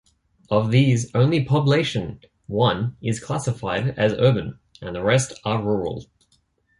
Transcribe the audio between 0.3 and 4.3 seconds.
Of these, only Poblacion I is classified as